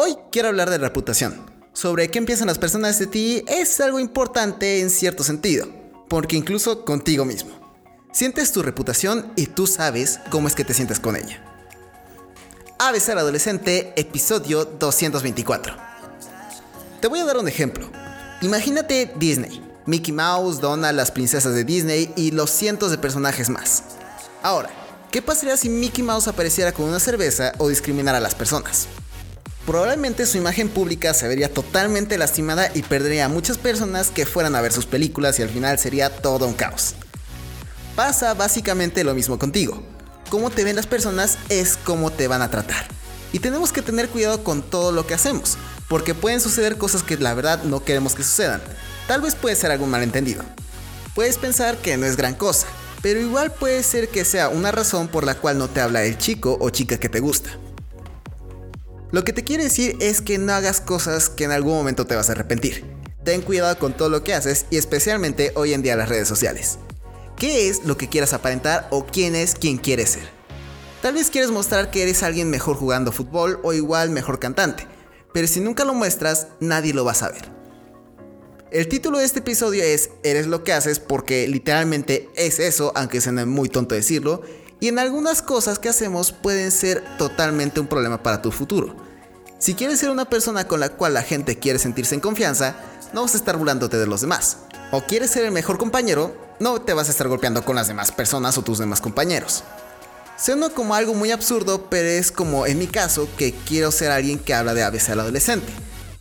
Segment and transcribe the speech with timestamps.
[0.00, 1.44] Hoy quiero hablar de reputación.
[1.72, 5.66] Sobre qué empiezan las personas de ti es algo importante en cierto sentido,
[6.08, 7.50] porque incluso contigo mismo.
[8.12, 11.42] Sientes tu reputación y tú sabes cómo es que te sientes con ella.
[12.78, 15.74] ABC adolescente, episodio 224.
[17.00, 17.90] Te voy a dar un ejemplo.
[18.40, 23.82] Imagínate Disney, Mickey Mouse, Donald, las princesas de Disney y los cientos de personajes más.
[24.44, 24.70] Ahora,
[25.10, 28.86] ¿qué pasaría si Mickey Mouse apareciera con una cerveza o discriminara a las personas?
[29.68, 34.56] Probablemente su imagen pública se vería totalmente lastimada y perdería a muchas personas que fueran
[34.56, 36.94] a ver sus películas y al final sería todo un caos.
[37.94, 39.82] Pasa básicamente lo mismo contigo.
[40.30, 42.88] Cómo te ven las personas es cómo te van a tratar.
[43.30, 47.18] Y tenemos que tener cuidado con todo lo que hacemos, porque pueden suceder cosas que
[47.18, 48.62] la verdad no queremos que sucedan.
[49.06, 50.44] Tal vez puede ser algún malentendido.
[51.14, 52.68] Puedes pensar que no es gran cosa,
[53.02, 56.16] pero igual puede ser que sea una razón por la cual no te habla el
[56.16, 57.50] chico o chica que te gusta.
[59.10, 62.14] Lo que te quiero decir es que no hagas cosas que en algún momento te
[62.14, 62.84] vas a arrepentir.
[63.24, 66.78] Ten cuidado con todo lo que haces y especialmente hoy en día las redes sociales.
[67.36, 70.28] ¿Qué es lo que quieras aparentar o quién es quien quieres ser?
[71.00, 74.86] Tal vez quieres mostrar que eres alguien mejor jugando fútbol o igual mejor cantante,
[75.32, 77.48] pero si nunca lo muestras, nadie lo va a saber.
[78.70, 83.22] El título de este episodio es Eres lo que haces porque literalmente es eso, aunque
[83.22, 84.42] suene muy tonto decirlo,
[84.80, 88.94] y en algunas cosas que hacemos pueden ser totalmente un problema para tu futuro.
[89.58, 92.76] Si quieres ser una persona con la cual la gente quiere sentirse en confianza,
[93.12, 94.58] no vas a estar burlándote de los demás.
[94.92, 98.12] O quieres ser el mejor compañero, no te vas a estar golpeando con las demás
[98.12, 99.64] personas o tus demás compañeros.
[100.40, 104.38] Suena como algo muy absurdo, pero es como en mi caso que quiero ser alguien
[104.38, 105.66] que habla de ABC al adolescente.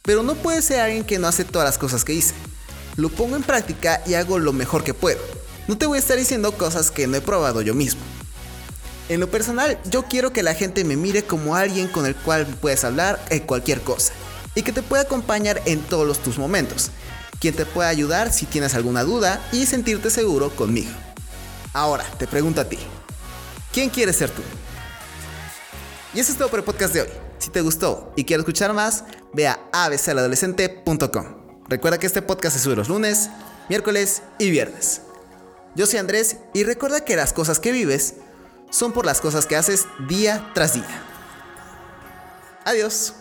[0.01, 2.33] Pero no puede ser alguien que no hace todas las cosas que hice.
[2.95, 5.19] Lo pongo en práctica y hago lo mejor que puedo.
[5.67, 8.01] No te voy a estar diciendo cosas que no he probado yo mismo.
[9.09, 12.45] En lo personal, yo quiero que la gente me mire como alguien con el cual
[12.45, 14.11] puedes hablar en cualquier cosa
[14.53, 16.91] y que te pueda acompañar en todos tus momentos,
[17.39, 20.91] quien te pueda ayudar si tienes alguna duda y sentirte seguro conmigo.
[21.71, 22.79] Ahora, te pregunto a ti,
[23.71, 24.41] ¿quién quieres ser tú?
[26.13, 27.09] Y eso es todo por el podcast de hoy.
[27.37, 31.25] Si te gustó y quieres escuchar más, ve a abcaladolescente.com.
[31.69, 33.29] Recuerda que este podcast se sube los lunes,
[33.69, 35.01] miércoles y viernes.
[35.75, 38.15] Yo soy Andrés y recuerda que las cosas que vives
[38.69, 41.03] son por las cosas que haces día tras día.
[42.65, 43.13] Adiós.